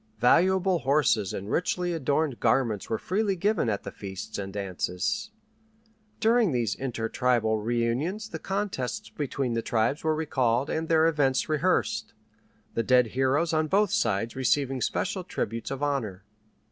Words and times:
Valuable 0.17 0.79
horses 0.79 1.31
and 1.31 1.51
richly 1.51 1.93
adorned 1.93 2.39
garments 2.39 2.89
were 2.89 2.97
freely 2.97 3.35
given 3.35 3.69
at 3.69 3.83
the 3.83 3.91
feasts 3.91 4.39
and 4.39 4.51
dances. 4.51 5.29
During 6.19 6.51
these 6.51 6.73
intertribal 6.73 7.61
reunions 7.61 8.27
the 8.29 8.39
contests 8.39 9.09
between 9.11 9.53
the 9.53 9.61
tribes 9.61 10.03
were 10.03 10.15
recalled 10.15 10.71
and 10.71 10.89
their 10.89 11.05
events 11.05 11.47
rehearsed, 11.47 12.13
the 12.73 12.81
dead 12.81 13.05
heroes 13.13 13.53
on 13.53 13.67
both 13.67 13.91
sides 13.91 14.35
receiving 14.35 14.81
special 14.81 15.23
tributes 15.23 15.69
of 15.69 15.83
honor. 15.83 16.23